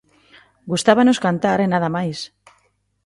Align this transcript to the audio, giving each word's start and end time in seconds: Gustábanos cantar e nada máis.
Gustábanos 0.71 1.21
cantar 1.25 1.57
e 1.65 1.67
nada 1.73 1.89
máis. 1.95 2.19